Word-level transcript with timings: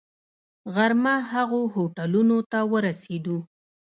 غرمه 0.73 1.15
هغو 1.31 1.61
هوټلونو 1.75 2.37
ته 2.51 2.59
ورسېدو. 2.71 3.37